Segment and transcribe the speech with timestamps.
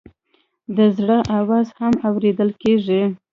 [0.75, 3.03] د زړه آواز هم اورېدل کېږي.